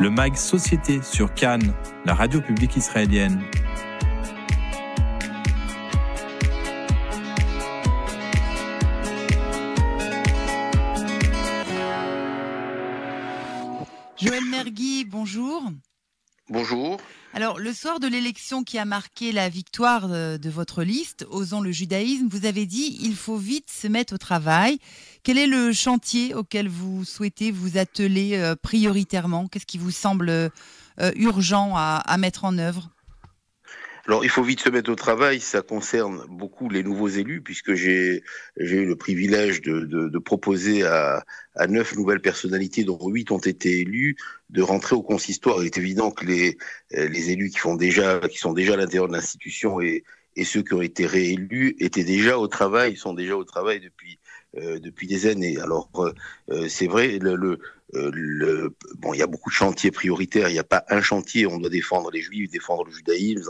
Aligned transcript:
le 0.00 0.10
MAG 0.10 0.36
Société 0.36 1.02
sur 1.02 1.34
Cannes, 1.34 1.74
la 2.04 2.14
radio 2.14 2.40
publique 2.40 2.76
israélienne. 2.76 3.42
Joël 14.16 14.44
Mergui, 14.50 15.04
bonjour. 15.04 15.62
Bonjour. 16.48 16.98
Alors, 17.38 17.60
le 17.60 17.72
soir 17.72 18.00
de 18.00 18.08
l'élection 18.08 18.64
qui 18.64 18.78
a 18.78 18.84
marqué 18.84 19.30
la 19.30 19.48
victoire 19.48 20.08
de, 20.08 20.50
votre 20.50 20.82
liste, 20.82 21.24
Osons 21.30 21.60
le 21.60 21.70
judaïsme, 21.70 22.26
vous 22.28 22.46
avez 22.46 22.66
dit 22.66 22.98
il 23.00 23.14
faut 23.14 23.36
vite 23.36 23.70
se 23.70 23.86
mettre 23.86 24.14
au 24.14 24.18
travail. 24.18 24.80
Quel 25.22 25.38
est 25.38 25.46
le 25.46 25.72
chantier 25.72 26.34
auquel 26.34 26.68
vous 26.68 27.04
souhaitez 27.04 27.52
vous 27.52 27.78
atteler 27.78 28.34
euh, 28.34 28.56
prioritairement? 28.56 29.46
Qu'est-ce 29.46 29.66
qui 29.66 29.78
vous 29.78 29.92
semble 29.92 30.30
euh, 30.30 30.50
urgent 31.14 31.76
à 31.76 32.16
mettre 32.16 32.44
en 32.44 32.58
œuvre? 32.58 32.90
Alors, 34.08 34.24
il 34.24 34.30
faut 34.30 34.42
vite 34.42 34.60
se 34.60 34.70
mettre 34.70 34.90
au 34.90 34.94
travail. 34.94 35.38
Ça 35.38 35.60
concerne 35.60 36.24
beaucoup 36.30 36.70
les 36.70 36.82
nouveaux 36.82 37.08
élus, 37.08 37.42
puisque 37.42 37.74
j'ai 37.74 38.22
eu 38.56 38.86
le 38.86 38.96
privilège 38.96 39.60
de, 39.60 40.18
proposer 40.18 40.82
à, 40.82 41.26
neuf 41.68 41.94
nouvelles 41.94 42.22
personnalités, 42.22 42.84
dont 42.84 42.98
huit 43.06 43.30
ont 43.30 43.38
été 43.38 43.80
élus, 43.80 44.16
de 44.48 44.62
rentrer 44.62 44.96
au 44.96 45.02
consistoire. 45.02 45.62
Il 45.62 45.66
est 45.66 45.76
évident 45.76 46.10
que 46.10 46.24
les, 46.24 46.56
élus 46.90 47.50
qui 47.50 47.58
sont 47.58 47.76
déjà 47.76 48.12
à 48.12 48.76
l'intérieur 48.76 49.08
de 49.08 49.12
l'institution 49.12 49.78
et, 49.82 50.04
ceux 50.42 50.62
qui 50.62 50.72
ont 50.72 50.82
été 50.82 51.04
réélus 51.04 51.76
étaient 51.80 52.04
déjà 52.04 52.38
au 52.38 52.46
travail, 52.46 52.96
sont 52.96 53.12
déjà 53.12 53.36
au 53.36 53.44
travail 53.44 53.80
depuis 53.80 54.20
euh, 54.56 54.78
des 54.78 55.26
années. 55.26 55.58
Alors 55.58 55.90
euh, 56.48 56.68
c'est 56.68 56.86
vrai, 56.86 57.18
le, 57.20 57.58
le, 57.94 58.74
bon, 58.98 59.14
il 59.14 59.18
y 59.18 59.22
a 59.22 59.26
beaucoup 59.26 59.50
de 59.50 59.54
chantiers 59.54 59.90
prioritaires. 59.90 60.48
Il 60.48 60.52
n'y 60.52 60.58
a 60.58 60.64
pas 60.64 60.84
un 60.88 61.00
chantier. 61.00 61.46
On 61.46 61.58
doit 61.58 61.70
défendre 61.70 62.10
les 62.10 62.20
Juifs, 62.20 62.50
défendre 62.50 62.84
le 62.84 62.92
judaïsme 62.92 63.42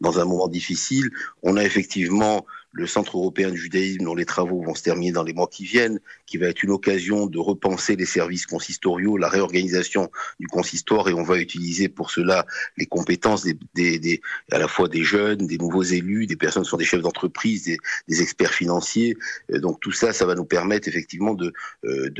dans 0.00 0.18
un 0.18 0.24
moment 0.24 0.48
difficile. 0.48 1.10
On 1.42 1.56
a 1.56 1.64
effectivement 1.64 2.46
le 2.72 2.86
Centre 2.86 3.16
européen 3.16 3.50
du 3.50 3.58
judaïsme, 3.58 4.04
dont 4.04 4.14
les 4.14 4.24
travaux 4.24 4.62
vont 4.62 4.74
se 4.74 4.82
terminer 4.82 5.12
dans 5.12 5.22
les 5.22 5.32
mois 5.32 5.48
qui 5.48 5.64
viennent, 5.64 5.98
qui 6.26 6.38
va 6.38 6.46
être 6.46 6.62
une 6.62 6.70
occasion 6.70 7.26
de 7.26 7.38
repenser 7.38 7.96
les 7.96 8.06
services 8.06 8.46
consistoriaux, 8.46 9.16
la 9.16 9.28
réorganisation 9.28 10.10
du 10.38 10.46
consistoire, 10.46 11.08
et 11.08 11.12
on 11.12 11.22
va 11.22 11.38
utiliser 11.38 11.88
pour 11.88 12.10
cela 12.10 12.46
les 12.76 12.86
compétences 12.86 13.44
des, 13.74 14.20
à 14.52 14.58
la 14.58 14.68
fois 14.68 14.88
des 14.88 15.02
jeunes, 15.02 15.46
des 15.46 15.58
nouveaux 15.58 15.82
élus, 15.82 16.26
des 16.26 16.36
personnes 16.36 16.62
qui 16.62 16.70
sont 16.70 16.76
des 16.76 16.84
chefs 16.84 17.02
d'entreprise, 17.02 17.64
des, 18.08 18.22
experts 18.22 18.52
financiers. 18.52 19.16
Euh, 19.52 19.58
donc 19.58 19.80
tout 19.80 19.92
ça, 19.92 20.12
ça 20.12 20.26
va 20.26 20.34
nous 20.34 20.44
permettre 20.44 20.88
effectivement 20.88 21.36
euh, 21.84 22.10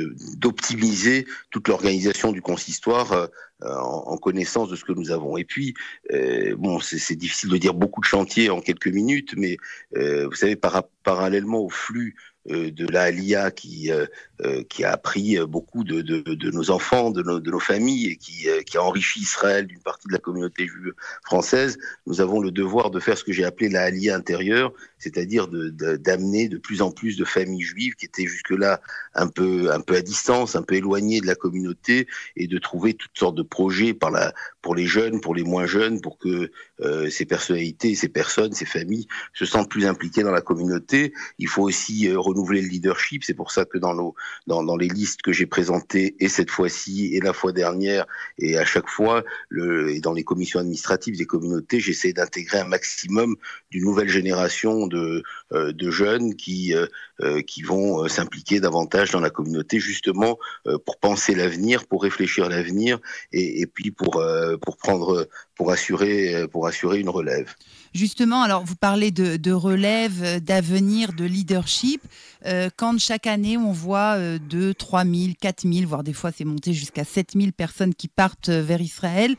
toute 1.50 1.68
l'organisation 1.68 2.32
du 2.32 2.42
consistoire 2.42 3.12
euh, 3.12 3.26
en, 3.62 4.04
en, 4.06 4.16
connaissance 4.16 4.68
de 4.68 4.76
ce 4.76 4.84
que 4.84 4.92
nous 4.92 5.10
avons. 5.10 5.36
Et 5.36 5.44
puis, 5.44 5.74
euh, 6.12 6.56
c'est 6.80 7.16
difficile 7.16 7.50
de 7.50 7.56
dire 7.58 7.74
beaucoup 7.74 8.00
de 8.00 8.06
chantiers 8.06 8.50
en 8.50 8.60
quelques 8.60 8.88
minutes, 8.88 9.34
mais 9.36 9.56
euh, 9.96 10.26
vous 10.26 10.34
savez, 10.34 10.56
par, 10.56 10.84
parallèlement 11.02 11.60
au 11.60 11.68
flux 11.68 12.16
euh, 12.39 12.39
de 12.46 12.86
la 12.90 13.10
LIA 13.10 13.50
qui, 13.50 13.92
euh, 13.92 14.06
euh, 14.42 14.62
qui 14.64 14.84
a 14.84 14.92
appris 14.92 15.38
beaucoup 15.46 15.84
de, 15.84 16.00
de, 16.00 16.50
nos 16.50 16.70
enfants, 16.70 17.10
de 17.10 17.22
nos, 17.22 17.60
familles 17.60 18.08
et 18.08 18.16
qui, 18.16 18.46
qui 18.64 18.76
a 18.78 18.82
enrichi 18.82 19.20
Israël 19.20 19.66
d'une 19.66 19.80
partie 19.80 20.08
de 20.08 20.12
la 20.12 20.18
communauté 20.18 20.66
juive 20.66 20.94
française, 21.22 21.78
nous 22.06 22.20
avons 22.22 22.40
le 22.40 22.50
devoir 22.50 22.90
de 22.90 22.98
faire 22.98 23.18
ce 23.18 23.24
que 23.24 23.32
j'ai 23.32 23.44
appelé 23.44 23.68
la 23.68 23.90
LIA 23.90 24.16
intérieure, 24.16 24.72
c'est-à-dire 24.98 25.48
d'amener 25.48 26.48
de, 26.48 26.56
plus 26.56 26.80
en 26.82 26.90
plus 26.90 27.16
de 27.16 27.24
familles 27.24 27.62
juives 27.62 27.94
qui 27.94 28.06
étaient 28.06 28.26
jusque-là 28.26 28.80
un 29.14 29.28
peu, 29.28 29.70
un 29.72 29.80
peu 29.80 29.96
à 29.96 30.00
distance, 30.00 30.56
un 30.56 30.62
peu 30.62 30.76
éloignées 30.76 31.20
de 31.20 31.26
la 31.26 31.34
communauté 31.34 32.06
et 32.36 32.46
de 32.46 32.58
trouver 32.58 32.94
toutes 32.94 33.18
sortes 33.18 33.36
de 33.36 33.42
projets 33.42 33.92
par 33.92 34.10
la, 34.10 34.32
pour 34.62 34.74
les 34.74 34.86
jeunes, 34.86 35.20
pour 35.20 35.34
les 35.34 35.42
moins 35.42 35.66
jeunes, 35.66 36.00
pour 36.00 36.18
que 36.18 36.50
euh, 36.80 37.10
ces 37.10 37.26
personnalités, 37.26 37.94
ces 37.94 38.08
personnes, 38.08 38.52
ces 38.52 38.66
familles 38.66 39.06
se 39.34 39.44
sentent 39.44 39.70
plus 39.70 39.86
impliquées 39.86 40.22
dans 40.22 40.32
la 40.32 40.40
communauté. 40.40 41.12
Il 41.38 41.48
faut 41.48 41.62
aussi 41.62 42.08
euh, 42.08 42.18
le 42.48 42.60
leadership. 42.60 43.24
C'est 43.24 43.34
pour 43.34 43.50
ça 43.50 43.64
que 43.64 43.78
dans, 43.78 44.76
les 44.76 44.88
listes 44.88 45.22
que 45.22 45.32
j'ai 45.32 45.46
présentées, 45.46 46.16
et 46.20 46.28
cette 46.28 46.50
fois-ci, 46.50 47.14
et 47.14 47.20
la 47.20 47.32
fois 47.32 47.52
dernière, 47.52 48.06
et 48.38 48.56
à 48.56 48.64
chaque 48.64 48.88
fois, 48.88 49.24
le, 49.48 49.90
et 49.90 50.00
dans 50.00 50.12
les 50.12 50.24
commissions 50.24 50.60
administratives 50.60 51.16
des 51.16 51.26
communautés, 51.26 51.80
j'essaie 51.80 52.12
d'intégrer 52.12 52.60
un 52.60 52.66
maximum 52.66 53.36
d'une 53.70 53.84
nouvelle 53.84 54.08
génération 54.08 54.86
de, 54.86 55.22
euh, 55.52 55.72
de 55.72 55.90
jeunes 55.90 56.34
qui, 56.34 56.74
euh, 56.74 56.86
euh, 57.22 57.42
vont 57.64 58.08
s'impliquer 58.08 58.60
davantage 58.60 59.10
dans 59.10 59.20
la 59.20 59.30
communauté, 59.30 59.80
justement 59.80 60.38
pour 60.86 60.98
penser 60.98 61.34
l'avenir, 61.34 61.86
pour 61.86 62.02
réfléchir 62.02 62.48
l'avenir, 62.48 62.98
et, 63.32 63.60
et, 63.60 63.66
puis 63.66 63.90
pour, 63.90 64.22
pour 64.62 64.76
prendre, 64.78 65.28
pour 65.60 65.72
assurer, 65.72 66.48
pour 66.50 66.66
assurer 66.66 67.00
une 67.00 67.10
relève. 67.10 67.54
Justement, 67.92 68.40
alors 68.40 68.64
vous 68.64 68.76
parlez 68.76 69.10
de, 69.10 69.52
relève, 69.52 70.42
d'avenir, 70.42 71.12
de 71.12 71.26
leadership. 71.26 72.00
Euh, 72.46 72.70
quand 72.74 72.98
chaque 72.98 73.26
année 73.26 73.58
on 73.58 73.70
voit 73.70 74.14
euh, 74.16 74.38
2, 74.38 74.72
3 74.72 75.04
000, 75.04 75.16
4 75.38 75.70
000, 75.70 75.86
voire 75.86 76.02
des 76.02 76.14
fois 76.14 76.30
c'est 76.34 76.46
monté 76.46 76.72
jusqu'à 76.72 77.04
7 77.04 77.32
000 77.34 77.50
personnes 77.54 77.94
qui 77.94 78.08
partent 78.08 78.48
euh, 78.48 78.62
vers 78.62 78.80
Israël, 78.80 79.36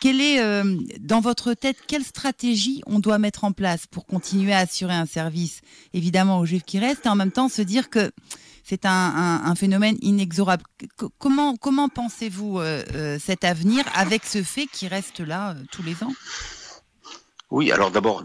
quelle 0.00 0.22
est, 0.22 0.40
euh, 0.40 0.76
dans 1.00 1.20
votre 1.20 1.52
tête, 1.54 1.76
quelle 1.86 2.04
stratégie 2.04 2.80
on 2.86 2.98
doit 2.98 3.18
mettre 3.18 3.44
en 3.44 3.52
place 3.52 3.86
pour 3.86 4.06
continuer 4.06 4.54
à 4.54 4.58
assurer 4.58 4.94
un 4.94 5.06
service, 5.06 5.60
évidemment, 5.92 6.38
aux 6.38 6.46
Juifs 6.46 6.64
qui 6.64 6.78
restent, 6.78 7.04
et 7.04 7.08
en 7.10 7.16
même 7.16 7.32
temps 7.32 7.48
se 7.48 7.62
dire 7.62 7.90
que 7.90 8.10
c'est 8.68 8.84
un, 8.84 9.54
phénomène 9.54 9.96
inexorable. 10.02 10.62
comment, 11.18 11.88
pensez-vous 11.88 12.58
euh, 12.58 12.84
euh, 12.94 13.18
cet 13.18 13.44
avenir 13.44 13.84
avec 13.94 14.24
ce 14.24 14.42
fait 14.42 14.66
qui 14.66 14.88
reste 14.88 15.20
là 15.20 15.56
tous 15.72 15.82
les 15.82 15.94
ans? 16.04 16.12
Oui, 17.50 17.72
alors 17.72 17.90
d'abord, 17.90 18.22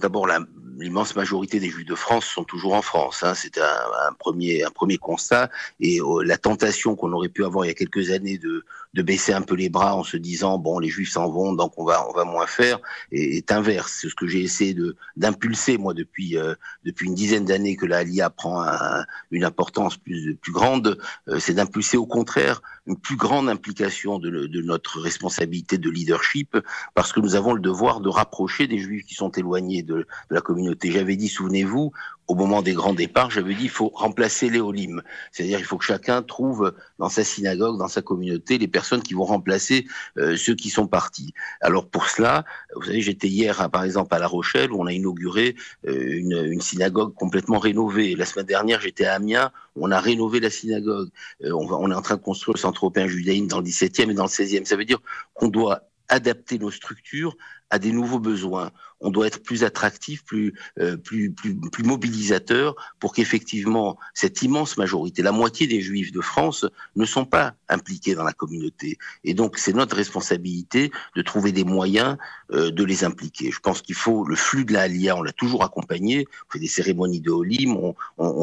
l'immense 0.77 1.15
majorité 1.15 1.61
des 1.61 1.69
Juifs 1.69 1.87
de 1.87 1.95
France 1.95 2.25
sont 2.25 2.43
toujours 2.43 2.73
en 2.73 2.81
France. 2.81 3.23
Hein. 3.23 3.35
C'est 3.35 3.57
un, 3.57 4.13
premier, 4.19 4.97
constat. 4.97 5.49
Et 5.79 6.01
euh, 6.01 6.23
la 6.25 6.37
tentation 6.37 6.97
qu'on 6.97 7.13
aurait 7.13 7.29
pu 7.29 7.45
avoir 7.45 7.63
il 7.63 7.69
y 7.69 7.71
a 7.71 7.75
quelques 7.75 8.11
années 8.11 8.37
de, 8.37 8.65
de 8.93 9.01
baisser 9.01 9.33
un 9.33 9.41
peu 9.41 9.55
les 9.55 9.69
bras 9.69 9.95
en 9.95 10.03
se 10.03 10.17
disant 10.17 10.57
bon, 10.57 10.79
les 10.79 10.89
Juifs 10.89 11.11
s'en 11.11 11.29
vont, 11.29 11.53
donc 11.53 11.73
on 11.77 11.85
va, 11.85 12.07
on 12.09 12.13
va 12.13 12.25
moins 12.25 12.45
faire, 12.45 12.79
est, 13.11 13.51
inverse. 13.51 13.99
C'est 14.01 14.09
ce 14.09 14.15
que 14.15 14.27
j'ai 14.27 14.41
essayé 14.41 14.73
de 14.73 14.95
d'impulser 15.15 15.77
moi 15.77 15.93
depuis 15.93 16.37
euh, 16.37 16.55
depuis 16.83 17.07
une 17.07 17.15
dizaine 17.15 17.45
d'années 17.45 17.75
que 17.75 17.85
la 17.85 18.03
LIA 18.03 18.29
prend 18.29 18.61
un, 18.61 19.05
une 19.31 19.43
importance 19.43 19.97
plus 19.97 20.35
plus 20.35 20.51
grande. 20.51 20.97
Euh, 21.27 21.39
c'est 21.39 21.53
d'impulser 21.53 21.97
au 21.97 22.05
contraire 22.05 22.61
une 22.85 22.97
plus 22.97 23.15
grande 23.15 23.49
implication 23.49 24.19
de, 24.19 24.29
de 24.29 24.61
notre 24.61 24.99
responsabilité 24.99 25.77
de 25.77 25.89
leadership, 25.89 26.57
parce 26.93 27.13
que 27.13 27.21
nous 27.21 27.35
avons 27.35 27.53
le 27.53 27.61
devoir 27.61 28.01
de 28.01 28.09
rapprocher 28.09 28.67
des 28.67 28.77
Juifs 28.77 29.05
qui 29.05 29.15
sont 29.15 29.31
éloignés 29.31 29.83
de 29.83 30.05
la 30.29 30.41
communauté. 30.41 30.91
J'avais 30.91 31.15
dit, 31.15 31.29
souvenez-vous, 31.29 31.93
au 32.27 32.35
moment 32.35 32.61
des 32.61 32.73
grands 32.73 32.93
départs, 32.93 33.31
j'avais 33.31 33.53
dit 33.53 33.63
il 33.63 33.69
faut 33.69 33.91
remplacer 33.93 34.49
les 34.49 34.59
olim, 34.59 35.01
c'est-à-dire 35.31 35.59
il 35.59 35.65
faut 35.65 35.77
que 35.77 35.85
chacun 35.85 36.21
trouve 36.21 36.73
dans 36.99 37.09
sa 37.09 37.23
synagogue, 37.23 37.77
dans 37.77 37.87
sa 37.87 38.01
communauté, 38.01 38.57
les 38.57 38.67
personnes 38.67 39.01
qui 39.01 39.13
vont 39.13 39.25
remplacer 39.25 39.85
euh, 40.17 40.35
ceux 40.37 40.55
qui 40.55 40.69
sont 40.69 40.87
partis. 40.87 41.33
Alors 41.61 41.87
pour 41.87 42.07
cela, 42.07 42.45
vous 42.75 42.83
savez, 42.83 43.01
j'étais 43.01 43.27
hier, 43.27 43.61
à, 43.61 43.69
par 43.69 43.83
exemple, 43.83 44.13
à 44.15 44.19
La 44.19 44.27
Rochelle 44.27 44.71
où 44.71 44.81
on 44.81 44.87
a 44.87 44.93
inauguré 44.93 45.55
euh, 45.87 46.17
une, 46.17 46.61
synagogue 46.61 47.13
complètement 47.13 47.59
rénovée. 47.59 48.15
La 48.15 48.25
semaine 48.25 48.45
dernière, 48.45 48.79
j'étais 48.79 49.05
à 49.05 49.15
Amiens, 49.15 49.51
où 49.75 49.85
on 49.85 49.91
a 49.91 49.99
rénové 49.99 50.39
la 50.39 50.49
synagogue. 50.49 51.09
Euh, 51.43 51.51
on 51.51 51.91
est 51.91 51.95
en 51.95 52.01
train 52.01 52.15
de 52.15 52.21
construire 52.21 52.53
le 52.55 52.59
centre 52.59 52.85
européen 52.85 53.07
judaïne 53.07 53.47
dans 53.47 53.59
le 53.59 53.65
17e 53.65 54.09
et 54.09 54.13
dans 54.13 54.23
le 54.23 54.29
16e. 54.29 54.65
Ça 54.65 54.77
veut 54.77 54.85
dire 54.85 54.99
qu'on 55.33 55.49
doit 55.49 55.81
adapter 56.09 56.59
nos 56.59 56.71
structures 56.71 57.35
à 57.73 57.79
des 57.79 57.91
nouveaux 57.91 58.19
besoins. 58.19 58.69
On 59.01 59.09
doit 59.09 59.25
être 59.25 59.41
plus 59.41 59.63
attractif, 59.63 60.23
plus, 60.23 60.53
euh, 60.79 60.95
plus, 60.95 61.31
plus, 61.31 61.55
plus 61.55 61.83
mobilisateur 61.83 62.75
pour 62.99 63.13
qu'effectivement 63.13 63.97
cette 64.13 64.43
immense 64.43 64.77
majorité, 64.77 65.23
la 65.23 65.31
moitié 65.31 65.65
des 65.65 65.81
Juifs 65.81 66.11
de 66.11 66.21
France, 66.21 66.67
ne 66.95 67.03
sont 67.03 67.25
pas 67.25 67.55
impliqués 67.67 68.13
dans 68.13 68.23
la 68.23 68.31
communauté. 68.31 68.99
Et 69.23 69.33
donc 69.33 69.57
c'est 69.57 69.73
notre 69.73 69.95
responsabilité 69.95 70.91
de 71.15 71.21
trouver 71.23 71.51
des 71.51 71.63
moyens 71.63 72.17
euh, 72.51 72.69
de 72.69 72.83
les 72.83 73.03
impliquer. 73.03 73.49
Je 73.49 73.59
pense 73.59 73.81
qu'il 73.81 73.95
faut 73.95 74.23
le 74.23 74.35
flux 74.35 74.65
de 74.65 74.73
la 74.73 74.81
Alia, 74.81 75.17
on 75.17 75.23
l'a 75.23 75.33
toujours 75.33 75.63
accompagné. 75.63 76.27
On 76.47 76.53
fait 76.53 76.59
des 76.59 76.67
cérémonies 76.67 77.21
de 77.21 77.31
Olim, 77.31 77.75
on, 77.75 77.95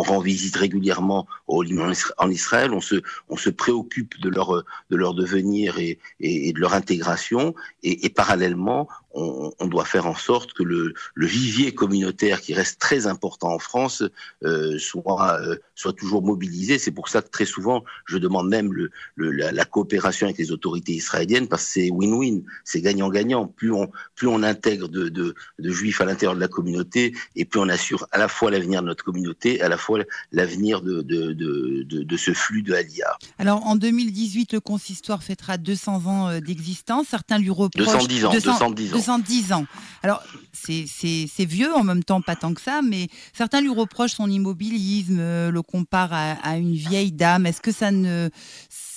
rend 0.02 0.18
visite 0.18 0.56
régulièrement 0.56 1.28
aux 1.46 1.58
Olim 1.58 1.92
en 2.18 2.30
Israël, 2.30 2.72
on 2.72 2.80
se, 2.80 2.96
on 3.28 3.36
se 3.36 3.50
préoccupe 3.50 4.20
de 4.20 4.28
leur, 4.28 4.64
de 4.90 4.96
leur 4.96 5.14
devenir 5.14 5.78
et, 5.78 6.00
et, 6.18 6.48
et 6.48 6.52
de 6.52 6.58
leur 6.58 6.74
intégration. 6.74 7.54
Et, 7.84 8.06
et 8.06 8.10
parallèlement, 8.10 8.88
on, 9.12 9.52
on, 9.58 9.66
doit 9.66 9.84
faire 9.84 10.06
en 10.06 10.14
sorte 10.14 10.52
que 10.52 10.62
le, 10.62 10.94
le, 11.14 11.26
vivier 11.26 11.72
communautaire 11.74 12.40
qui 12.40 12.54
reste 12.54 12.80
très 12.80 13.06
important 13.06 13.52
en 13.52 13.58
France 13.58 14.02
euh, 14.44 14.78
soit, 14.78 15.40
euh, 15.40 15.56
soit 15.74 15.92
toujours 15.92 16.22
mobilisé. 16.22 16.78
C'est 16.78 16.90
pour 16.90 17.08
ça 17.08 17.22
que 17.22 17.28
très 17.28 17.44
souvent, 17.44 17.84
je 18.04 18.18
demande 18.18 18.48
même 18.48 18.72
le, 18.72 18.90
le, 19.16 19.30
la, 19.30 19.52
la, 19.52 19.64
coopération 19.64 20.26
avec 20.26 20.38
les 20.38 20.52
autorités 20.52 20.92
israéliennes 20.92 21.48
parce 21.48 21.64
que 21.64 21.70
c'est 21.70 21.90
win-win, 21.90 22.42
c'est 22.64 22.80
gagnant-gagnant. 22.80 23.46
Plus 23.46 23.72
on, 23.72 23.90
plus 24.14 24.28
on 24.28 24.42
intègre 24.42 24.88
de, 24.88 25.08
de, 25.08 25.34
de 25.58 25.70
juifs 25.70 26.00
à 26.00 26.04
l'intérieur 26.04 26.34
de 26.34 26.40
la 26.40 26.48
communauté 26.48 27.14
et 27.36 27.44
plus 27.44 27.60
on 27.60 27.68
assure 27.68 28.06
à 28.12 28.18
la 28.18 28.28
fois 28.28 28.50
l'avenir 28.50 28.82
de 28.82 28.86
notre 28.86 29.04
communauté, 29.04 29.60
à 29.60 29.68
la 29.68 29.76
fois 29.76 30.00
l'avenir 30.32 30.82
de, 30.82 31.02
de, 31.02 31.32
de, 31.32 31.84
de, 31.84 32.16
ce 32.16 32.32
flux 32.32 32.62
de 32.62 32.74
Aliyah. 32.74 33.16
Alors 33.38 33.66
en 33.66 33.76
2018, 33.76 34.52
le 34.54 34.60
consistoire 34.60 35.22
fêtera 35.22 35.56
200 35.58 36.06
ans 36.06 36.28
euh, 36.28 36.40
d'existence. 36.40 37.08
Certains 37.08 37.38
lui 37.38 37.50
reprochent 37.50 37.86
210 37.86 38.24
ans. 38.26 38.32
210 38.32 38.94
ans. 38.94 38.99
210 39.00 39.52
ans. 39.52 39.66
Alors, 40.02 40.22
c'est 40.52 41.44
vieux, 41.44 41.74
en 41.74 41.84
même 41.84 42.04
temps, 42.04 42.20
pas 42.20 42.36
tant 42.36 42.54
que 42.54 42.60
ça, 42.60 42.80
mais 42.82 43.08
certains 43.32 43.60
lui 43.60 43.70
reprochent 43.70 44.12
son 44.14 44.30
immobilisme, 44.30 45.18
euh, 45.18 45.50
le 45.50 45.62
comparent 45.62 46.36
à, 46.42 46.56
une 46.56 46.74
vieille 46.74 47.12
dame. 47.12 47.46
Est-ce 47.46 47.60
que 47.60 47.72
ça 47.72 47.90
ne. 47.90 48.28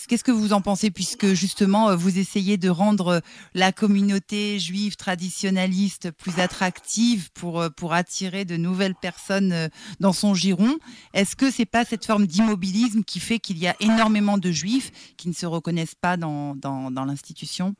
Qu'est-ce 0.09 0.25
que 0.25 0.31
vous 0.31 0.51
en 0.51 0.59
pensez, 0.59 0.91
puisque 0.91 1.33
justement 1.33 1.89
euh, 1.89 1.95
vous 1.95 2.19
essayez 2.19 2.57
de 2.57 2.67
rendre 2.69 3.21
la 3.53 3.71
communauté 3.71 4.59
juive 4.59 4.97
traditionnaliste 4.97 6.11
plus 6.11 6.39
attractive 6.39 7.31
pour, 7.31 7.61
euh, 7.61 7.69
pour 7.69 7.93
attirer 7.93 8.43
de 8.43 8.57
nouvelles 8.57 8.95
personnes 8.95 9.69
dans 10.01 10.11
son 10.11 10.33
giron? 10.33 10.75
Est-ce 11.13 11.37
que 11.37 11.49
c'est 11.49 11.65
pas 11.65 11.85
cette 11.85 12.05
forme 12.05 12.27
d'immobilisme 12.27 13.03
qui 13.03 13.21
fait 13.21 13.39
qu'il 13.39 13.57
y 13.57 13.67
a 13.67 13.75
énormément 13.79 14.37
de 14.37 14.51
juifs 14.51 14.91
qui 15.15 15.29
ne 15.29 15.33
se 15.33 15.45
reconnaissent 15.45 15.95
pas 15.95 16.17
dans, 16.17 16.55
dans 16.55 17.05
l'institution? 17.05 17.73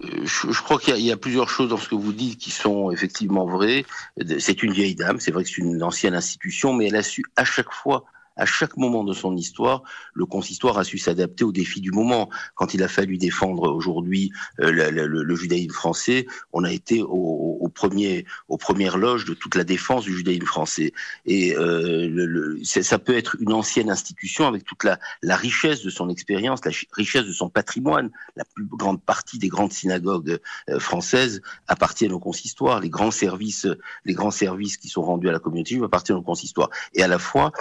Je, 0.00 0.62
crois 0.62 0.78
qu'il 0.78 0.96
y, 0.96 1.04
y, 1.04 1.12
a 1.12 1.16
plusieurs 1.16 1.48
choses 1.48 1.68
dans 1.68 1.76
ce 1.76 1.88
que 1.88 1.94
vous 1.94 2.12
dites 2.12 2.38
qui 2.38 2.50
sont 2.50 2.90
effectivement 2.90 3.46
vraies. 3.46 3.84
C'est 4.38 4.62
une 4.62 4.72
vieille 4.72 4.94
dame, 4.94 5.18
c'est 5.18 5.32
vrai 5.32 5.44
que 5.44 5.50
c'est 5.50 5.58
une 5.58 5.82
ancienne 5.82 6.14
institution, 6.14 6.72
mais 6.72 6.86
elle 6.86 6.96
a 6.96 7.02
su 7.02 7.24
à 7.36 7.44
chaque 7.44 7.72
fois 7.72 8.04
à 8.38 8.46
chaque 8.46 8.76
moment 8.76 9.04
de 9.04 9.12
son 9.12 9.36
histoire, 9.36 9.82
le 10.14 10.24
consistoire 10.24 10.78
a 10.78 10.84
su 10.84 10.96
s'adapter 10.96 11.44
aux 11.44 11.52
défis 11.52 11.80
du 11.80 11.90
moment. 11.90 12.30
Quand 12.54 12.72
il 12.72 12.82
a 12.82 12.88
fallu 12.88 13.18
défendre 13.18 13.74
aujourd'hui 13.74 14.32
euh, 14.60 14.70
le, 14.70 15.34
judaïsme 15.34 15.72
français, 15.72 16.26
on 16.52 16.64
a 16.64 16.72
été 16.72 17.02
au, 17.02 17.70
premier, 17.74 18.24
aux 18.48 18.56
premières 18.56 18.96
loges 18.96 19.24
de 19.24 19.34
toute 19.34 19.56
la 19.56 19.64
défense 19.64 20.04
du 20.04 20.16
judaïsme 20.16 20.46
français. 20.46 20.92
Et 21.26 21.54
euh, 21.56 22.58
ça 22.62 22.98
peut 22.98 23.16
être 23.16 23.36
une 23.40 23.52
ancienne 23.52 23.90
institution 23.90 24.46
avec 24.46 24.64
toute 24.64 24.84
la, 24.84 24.98
richesse 25.36 25.82
de 25.82 25.90
son 25.90 26.08
expérience, 26.08 26.64
la 26.64 26.72
richesse 26.92 27.24
de 27.24 27.32
son 27.32 27.50
patrimoine. 27.50 28.10
La 28.36 28.44
plus 28.44 28.66
grande 28.66 29.02
partie 29.02 29.38
des 29.38 29.48
grandes 29.48 29.72
synagogues 29.72 30.38
euh, 30.68 30.78
françaises 30.78 31.42
appartiennent 31.66 32.12
au 32.12 32.20
consistoire. 32.20 32.80
Les 32.80 32.90
grands 32.90 33.10
services, 33.10 33.66
les 34.04 34.14
grands 34.14 34.30
services 34.30 34.76
qui 34.76 34.88
sont 34.88 35.02
rendus 35.02 35.28
à 35.28 35.32
la 35.32 35.40
communauté 35.40 35.70
juive 35.74 35.84
appartiennent 35.84 36.18
au 36.18 36.22
consistoire. 36.22 36.70
Et 36.94 37.02
à 37.02 37.08
la 37.08 37.18
fois, 37.18 37.52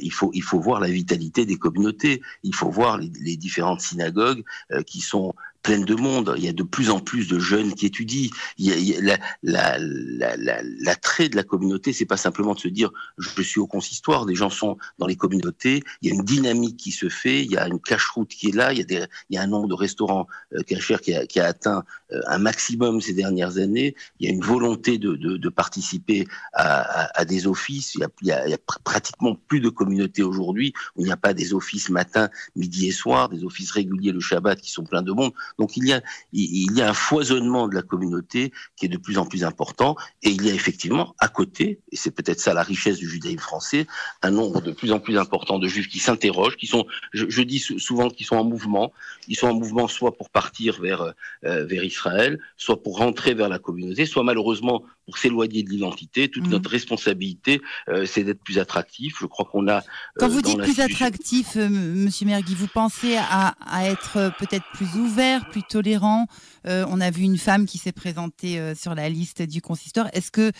il 0.00 0.12
faut 0.12 0.23
il 0.32 0.42
faut 0.42 0.60
voir 0.60 0.80
la 0.80 0.88
vitalité 0.88 1.46
des 1.46 1.56
communautés. 1.56 2.22
Il 2.42 2.54
faut 2.54 2.70
voir 2.70 2.98
les, 2.98 3.36
différentes 3.36 3.80
synagogues 3.80 4.44
euh, 4.72 4.82
qui 4.82 5.00
sont 5.00 5.34
pleine 5.64 5.84
de 5.84 5.94
monde. 5.94 6.34
Il 6.36 6.44
y 6.44 6.48
a 6.48 6.52
de 6.52 6.62
plus 6.62 6.90
en 6.90 7.00
plus 7.00 7.26
de 7.26 7.40
jeunes 7.40 7.74
qui 7.74 7.86
étudient. 7.86 8.30
Il 8.58 8.66
y 8.66 8.92
la, 9.00 9.18
la, 9.42 9.78
la, 9.80 10.36
la, 10.36 10.62
l'attrait 10.62 11.28
de 11.28 11.34
la 11.34 11.42
communauté, 11.42 11.92
c'est 11.92 12.04
pas 12.04 12.16
simplement 12.18 12.54
de 12.54 12.60
se 12.60 12.68
dire 12.68 12.90
je 13.18 13.42
suis 13.42 13.58
au 13.58 13.66
consistoire. 13.66 14.26
Des 14.26 14.36
gens 14.36 14.50
sont 14.50 14.76
dans 14.98 15.06
les 15.06 15.16
communautés. 15.16 15.82
Il 16.02 16.08
y 16.08 16.12
a 16.12 16.14
une 16.14 16.24
dynamique 16.24 16.76
qui 16.76 16.92
se 16.92 17.08
fait. 17.08 17.42
Il 17.42 17.50
y 17.50 17.56
a 17.56 17.66
une 17.66 17.80
cache-route 17.80 18.28
qui 18.28 18.50
est 18.50 18.54
là. 18.54 18.72
Il 18.72 18.78
y 18.78 18.82
a, 18.82 18.84
des, 18.84 19.04
il 19.30 19.34
y 19.34 19.38
a 19.38 19.42
un 19.42 19.46
nombre 19.48 19.66
de 19.66 19.74
restaurants 19.74 20.28
euh, 20.52 20.62
cachers 20.62 20.98
qui 21.02 21.14
a, 21.14 21.26
qui 21.26 21.40
a 21.40 21.46
atteint 21.46 21.82
euh, 22.12 22.20
un 22.26 22.38
maximum 22.38 23.00
ces 23.00 23.14
dernières 23.14 23.56
années. 23.56 23.96
Il 24.20 24.28
y 24.28 24.30
a 24.30 24.32
une 24.32 24.44
volonté 24.44 24.98
de, 24.98 25.16
de, 25.16 25.38
de 25.38 25.48
participer 25.48 26.26
à, 26.52 27.04
à, 27.04 27.20
à, 27.20 27.24
des 27.24 27.46
offices. 27.46 27.94
Il 27.94 28.02
y, 28.02 28.04
a, 28.04 28.08
il, 28.20 28.28
y 28.28 28.32
a, 28.32 28.46
il 28.46 28.50
y 28.50 28.54
a 28.54 28.58
pratiquement 28.84 29.34
plus 29.48 29.60
de 29.60 29.70
communautés 29.70 30.22
aujourd'hui 30.22 30.74
où 30.94 31.00
il 31.00 31.06
n'y 31.06 31.12
a 31.12 31.16
pas 31.16 31.32
des 31.32 31.54
offices 31.54 31.88
matin, 31.88 32.28
midi 32.54 32.88
et 32.88 32.92
soir, 32.92 33.30
des 33.30 33.44
offices 33.44 33.70
réguliers 33.70 34.12
le 34.12 34.20
Shabbat 34.20 34.60
qui 34.60 34.70
sont 34.70 34.84
pleins 34.84 35.02
de 35.02 35.12
monde. 35.12 35.32
Donc 35.58 35.76
il 35.76 35.86
y 35.86 35.92
a 35.92 36.88
un 36.88 36.94
foisonnement 36.94 37.68
de 37.68 37.74
la 37.74 37.82
communauté 37.82 38.52
qui 38.76 38.86
est 38.86 38.88
de 38.88 38.96
plus 38.96 39.18
en 39.18 39.26
plus 39.26 39.44
important. 39.44 39.96
Et 40.22 40.30
il 40.30 40.44
y 40.44 40.50
a 40.50 40.54
effectivement 40.54 41.14
à 41.18 41.28
côté 41.28 41.80
et 41.92 41.96
c'est 41.96 42.10
peut-être 42.10 42.40
ça 42.40 42.54
la 42.54 42.62
richesse 42.62 42.98
du 42.98 43.08
judaïsme 43.08 43.38
français 43.38 43.86
un 44.22 44.30
nombre 44.30 44.60
de 44.60 44.72
plus 44.72 44.92
en 44.92 45.00
plus 45.00 45.18
important 45.18 45.58
de 45.58 45.68
juifs 45.68 45.88
qui 45.88 45.98
s'interrogent 45.98 46.56
qui 46.56 46.66
sont 46.66 46.86
je, 47.12 47.42
dis 47.42 47.58
souvent 47.58 48.08
qu'ils 48.10 48.26
sont 48.26 48.36
en 48.36 48.44
mouvement. 48.44 48.92
Ils 49.28 49.36
sont 49.36 49.48
en 49.48 49.54
mouvement 49.54 49.88
soit 49.88 50.16
pour 50.16 50.30
partir 50.30 50.80
vers 50.80 51.14
euh, 51.44 51.64
vers 51.64 51.84
Israël 51.84 52.40
soit 52.56 52.82
pour 52.82 52.98
rentrer 52.98 53.34
vers 53.34 53.48
la 53.48 53.58
communauté 53.58 54.06
soit 54.06 54.24
malheureusement 54.24 54.84
pour 55.04 55.18
s'éloigner 55.18 55.62
de 55.62 55.70
l'identité 55.70 56.28
toute 56.28 56.46
mmh. 56.46 56.50
notre 56.50 56.70
responsabilité 56.70 57.60
euh, 57.88 58.06
c'est 58.06 58.24
d'être 58.24 58.42
plus 58.42 58.58
attractif 58.58 59.16
je 59.20 59.26
crois 59.26 59.44
qu'on 59.44 59.68
a 59.68 59.78
euh, 59.78 59.80
quand 60.18 60.28
vous 60.28 60.42
dites 60.42 60.58
plus 60.58 60.80
attractif 60.80 61.56
euh, 61.56 61.68
monsieur 61.68 62.26
Mergui 62.26 62.54
vous 62.54 62.68
pensez 62.68 63.16
à, 63.16 63.54
à 63.60 63.86
être 63.86 64.32
peut-être 64.38 64.64
plus 64.74 64.96
ouvert 64.96 65.48
plus 65.50 65.62
tolérant? 65.62 66.26
On 66.66 67.00
a 67.00 67.10
vu 67.10 67.22
une 67.22 67.36
femme 67.36 67.66
qui 67.66 67.76
s'est 67.76 67.92
présentée 67.92 68.74
sur 68.74 68.94
la 68.94 69.10
liste 69.10 69.42
du 69.42 69.60
consistoire. 69.60 70.08
Est-ce 70.14 70.30
que 70.30 70.50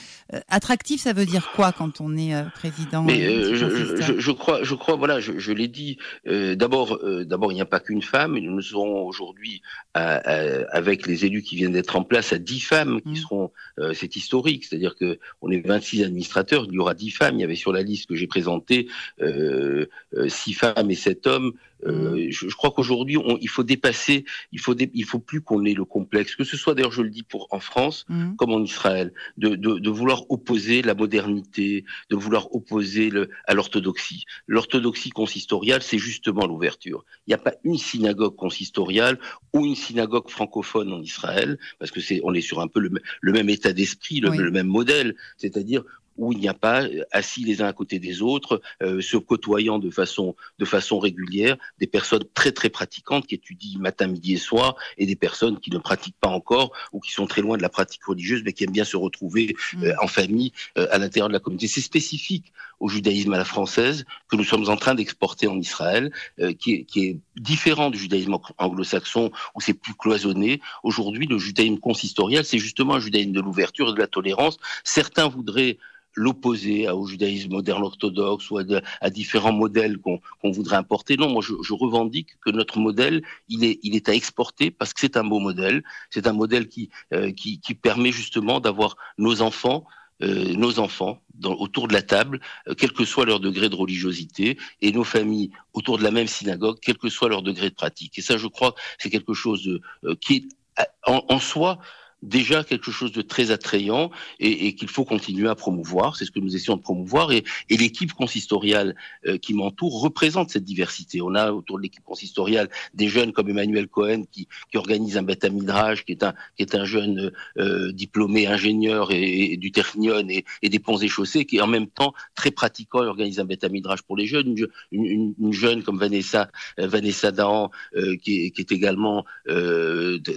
attractif, 0.49 1.01
ça 1.01 1.13
veut 1.15 1.25
dire 1.25 1.51
quoi 1.55 1.73
quand 1.73 2.01
on 2.01 2.17
est 2.17 2.35
président 2.55 3.03
Mais 3.05 3.55
je, 3.55 3.55
je, 3.55 4.19
je, 4.19 4.31
crois, 4.31 4.63
je 4.63 4.75
crois, 4.75 4.97
voilà, 4.97 5.21
je, 5.21 5.39
je 5.39 5.53
l'ai 5.53 5.69
dit. 5.69 5.97
d'abord, 6.27 6.99
d'abord, 7.25 7.53
il 7.53 7.55
n'y 7.55 7.63
a 7.63 7.67
pas 7.67 7.81
qu'une 7.81 8.03
femme. 8.03 8.39
Nous 8.39 8.63
serons 8.63 9.03
aujourd'hui 9.07 9.63
avec 9.95 11.07
les 11.07 11.25
élus 11.25 11.43
qui 11.43 11.57
viennent 11.57 11.73
d'être 11.73 11.97
en 11.97 12.05
place 12.05 12.33
à 12.33 12.39
10 12.39 12.61
femmes 12.61 13.01
qui 13.01 13.11
mmh. 13.11 13.17
seront. 13.17 13.53
c'est 13.95 14.17
c'est-à-dire 14.63 14.95
que 14.97 15.19
on 15.43 15.51
est 15.51 15.67
26 15.67 16.05
administrateurs, 16.05 16.67
il 16.69 16.75
y 16.75 16.79
aura 16.79 16.95
10 16.95 17.11
femmes. 17.11 17.37
Il 17.37 17.41
y 17.41 17.45
avait 17.45 17.55
sur 17.55 17.73
la 17.73 17.83
liste 17.83 18.07
que 18.07 18.15
j'ai 18.15 18.27
présentée 18.27 18.89
6 19.21 20.53
femmes 20.55 20.91
et 20.91 20.95
7 20.95 21.27
hommes. 21.27 21.53
Euh, 21.87 22.27
je, 22.31 22.49
je, 22.49 22.55
crois 22.57 22.71
qu'aujourd'hui, 22.71 23.19
il 23.41 23.49
faut 23.49 23.63
dépasser, 23.63 24.25
il 24.53 24.61
faut, 24.61 24.75
dé, 24.75 24.91
il 24.95 25.05
faut 25.05 25.19
plus 25.19 25.41
qu'on 25.41 25.65
ait 25.65 25.75
le 25.75 25.85
complexe, 25.85 26.35
que 26.37 26.45
ce 26.45 26.57
soit 26.57 26.75
d'ailleurs, 26.75 26.93
je 26.93 27.03
le 27.03 27.11
dis 27.11 27.23
pour 27.23 27.49
en 27.51 27.61
France 27.61 28.05
mmh. 28.09 28.37
comme 28.37 28.53
en 28.53 28.63
Israël, 28.63 29.13
de, 29.37 29.51
de, 29.51 29.79
de, 29.79 29.91
vouloir 29.91 30.31
opposer 30.31 30.83
la 30.83 30.95
modernité, 30.95 31.85
de 32.11 32.17
vouloir 32.17 32.55
opposer 32.55 33.11
le, 33.11 33.31
à 33.47 33.55
l'orthodoxie. 33.55 34.25
L'orthodoxie 34.47 35.11
consistoriale, 35.11 35.83
c'est 35.83 35.99
justement 35.99 36.47
l'ouverture. 36.47 37.05
Il 37.27 37.31
n'y 37.31 37.35
a 37.35 37.39
pas 37.39 37.55
une 37.65 37.79
synagogue 37.79 38.37
consistoriale 38.37 39.19
ou 39.53 39.65
une 39.65 39.77
synagogue 39.77 40.29
francophone 40.29 40.93
en 40.93 41.01
Israël, 41.01 41.59
parce 41.79 41.91
que 41.91 42.01
c'est, 42.01 42.21
on 42.25 42.35
est 42.35 42.41
sur 42.41 42.61
un 42.61 42.69
peu 42.69 42.81
le, 42.81 42.91
le 43.21 43.33
même 43.33 43.49
état 43.49 43.73
d'esprit, 43.73 44.21
le, 44.21 44.31
oui. 44.31 44.39
le 44.39 44.51
même 44.51 44.67
modèle, 44.67 45.17
c'est-à-dire 45.37 45.83
où 46.17 46.33
il 46.33 46.39
n'y 46.39 46.49
a 46.49 46.55
pas 46.55 46.83
euh, 46.85 47.03
assis 47.13 47.45
les 47.45 47.63
uns 47.63 47.67
à 47.67 47.73
côté 47.73 47.99
des 47.99 48.23
autres, 48.23 48.61
euh, 48.83 49.01
se 49.01 49.17
côtoyant 49.17 49.79
de 49.79 49.91
façon, 49.91 50.37
de 50.59 50.65
façon 50.65 50.99
régulière, 50.99 51.57
des 51.79 51.87
personnes 51.87 52.25
très 52.35 52.53
très 52.53 52.71
pratiquantes 52.71 53.27
qui 53.27 53.35
étudient 53.35 53.79
matin, 53.79 54.07
midi 54.07 54.35
et 54.35 54.39
soir, 54.39 54.77
et 54.99 55.07
des 55.07 55.17
personnes 55.17 55.59
qui 55.61 55.71
ne 55.71 55.79
pratiquent 55.79 56.19
pas 56.21 56.29
encore 56.29 56.73
ou 56.93 57.01
qui 57.01 57.13
sont 57.13 57.27
très 57.27 57.43
loin 57.43 57.57
de 57.57 57.63
la 57.63 57.69
pratique 57.69 58.05
religieuse, 58.05 58.43
mais 58.45 58.53
qui 58.53 58.65
aiment 58.65 58.73
bien 58.73 58.85
se 58.85 58.97
retrouver 58.97 59.55
euh, 59.83 59.93
mm. 59.93 59.97
en 60.03 60.07
famille 60.07 60.53
euh, 60.79 60.87
à 60.91 60.99
l'intérieur 60.99 61.29
de 61.29 61.33
la 61.33 61.41
communauté. 61.41 61.67
C'est 61.69 61.81
spécifique 61.81 62.53
au 62.81 62.89
judaïsme 62.89 63.33
à 63.33 63.39
la 63.39 63.45
française 63.45 64.05
que 64.29 64.37
nous 64.37 64.45
sommes 64.45 64.69
en 64.69 64.77
train 64.77 64.95
d'exporter 64.95 65.47
en 65.47 65.59
Israël, 65.59 66.13
euh, 66.41 66.53
qui, 66.53 66.73
est, 66.73 66.85
qui 66.85 67.07
est 67.07 67.19
différent 67.37 67.91
du 67.91 67.99
judaïsme 67.99 68.37
anglo-saxon 68.59 69.31
où 69.55 69.61
c'est 69.61 69.75
plus 69.75 69.95
cloisonné. 69.95 70.61
Aujourd'hui, 70.83 71.27
le 71.27 71.39
judaïsme 71.39 71.79
consistorial, 71.79 72.45
c'est 72.45 72.59
justement 72.59 72.95
un 72.95 73.01
judaïsme 73.01 73.33
de 73.33 73.41
l'ouverture 73.41 73.91
et 73.91 73.93
de 73.93 73.99
la 73.99 74.07
tolérance. 74.07 74.59
Certains 74.83 75.29
voudraient 75.29 75.79
l'opposer 76.15 76.89
au 76.89 77.07
judaïsme 77.07 77.53
moderne 77.53 77.83
orthodoxe 77.83 78.51
ou 78.51 78.59
à, 78.59 79.11
différents 79.11 79.53
modèles 79.53 79.99
qu'on 79.99 80.19
qu 80.19 80.51
voudrait 80.51 80.77
importer. 80.77 81.17
Non, 81.17 81.31
moi 81.31 81.43
je, 81.43 81.73
revendique 81.73 82.39
que 82.41 82.51
notre 82.51 82.79
modèle, 82.79 83.23
il 83.49 83.65
est, 83.65 83.81
il 83.83 83.97
est 83.97 84.09
à 84.09 84.15
exporter 84.15 84.71
parce 84.71 84.93
que 84.93 85.01
c'est 85.01 85.17
un 85.17 85.25
beau 85.25 85.41
modèle. 85.41 85.83
C'est 86.11 86.27
un 86.27 86.33
modèle 86.33 86.69
qui, 86.69 86.91
euh, 87.13 87.33
qui, 87.33 87.59
permet 87.75 88.13
justement 88.13 88.61
d'avoir 88.61 88.97
nos 89.19 89.43
enfants 89.43 89.85
euh, 90.23 90.55
nos 90.55 90.79
enfants 90.79 91.21
autour 91.43 91.89
de 91.89 91.93
la 91.93 92.03
table, 92.03 92.41
euh, 92.69 92.75
quel 92.79 92.93
que 92.93 93.05
soit 93.05 93.27
leur 93.27 93.41
degré 93.41 93.69
de 93.69 93.75
religiosité, 93.75 94.57
et 94.81 94.93
nos 94.93 95.03
familles 95.03 95.51
autour 95.73 95.99
de 95.99 96.05
la 96.05 96.13
même 96.13 96.29
synagogue, 96.29 96.79
quel 96.81 96.97
que 96.97 97.09
soit 97.09 97.29
leur 97.29 97.43
degré 97.43 97.69
de 97.69 97.75
pratique. 97.75 98.17
Et 98.17 98.23
ça, 98.23 98.37
je 98.37 98.47
crois, 98.47 98.77
c'est 98.99 99.11
quelque 99.11 99.35
chose 99.35 99.81
qui 100.21 100.35
est 100.37 100.87
en 101.05 101.39
soi 101.41 101.81
déjà 102.25 102.65
quelque 102.65 102.91
chose 102.91 103.13
de 103.13 103.23
très 103.23 103.51
attrayant 103.51 104.11
et, 104.41 104.75
qu'il 104.75 104.89
faut 104.89 105.05
continuer 105.05 105.49
à 105.49 105.55
promouvoir. 105.55 106.17
C'est 106.17 106.25
ce 106.25 106.31
que 106.31 106.41
nous 106.41 106.57
essayons 106.57 106.77
de 106.77 106.83
promouvoir. 106.83 107.33
Et, 107.33 107.45
l'équipe 107.71 108.13
consistoriale 108.13 108.95
euh, 109.27 109.37
qui 109.37 109.53
m'entoure 109.53 110.01
représente 110.01 110.51
cette 110.51 110.65
diversité. 110.65 111.21
On 111.21 111.35
a 111.35 111.53
autour 111.53 111.77
de 111.77 111.83
l'équipe 111.83 112.05
consistoriale 112.05 112.71
des 112.95 113.09
jeunes 113.09 113.33
comme 113.33 113.51
Emmanuel 113.51 113.89
Cohen 113.89 114.23
qui, 114.31 114.49
organise 114.75 115.17
un 115.17 115.23
bêta 115.23 115.51
midrage, 115.51 116.05
qui 116.05 116.13
est 116.13 116.23
un, 116.23 116.35
qui 116.57 116.63
est 116.63 116.75
un 116.75 116.85
jeune 116.85 117.31
euh, 117.59 117.93
diplômé 117.93 118.47
ingénieur 118.47 119.09
du 119.09 119.71
Technion 119.71 120.27
et, 120.29 120.69
des 120.69 120.79
ponts 120.79 120.99
et 120.99 121.09
chaussées, 121.09 121.45
qui 121.45 121.59
est 121.59 121.61
en 121.61 121.67
même 121.67 121.87
temps 121.87 122.13
très 122.35 122.51
pratiquant 122.51 123.05
et 123.05 123.07
organise 123.07 123.39
un 123.39 123.45
bêta 123.45 123.69
midrage 123.69 124.03
pour 124.03 124.17
les 124.17 124.27
jeunes. 124.27 124.57
Une, 124.91 125.05
une, 125.05 125.35
une 125.39 125.53
jeune 125.53 125.83
comme 125.83 125.99
Vanessa, 125.99 126.51
euh, 126.81 126.89
Vanessa 126.89 127.31
Dahan, 127.31 127.71
euh, 127.97 128.17
qui, 128.17 128.47
est, 128.47 128.73
également 128.73 129.25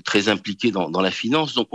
très 0.03 0.27
impliquée 0.27 0.71
dans, 0.71 0.89
dans 0.89 1.01
la 1.01 1.11
finance. 1.11 1.53
Donc 1.53 1.67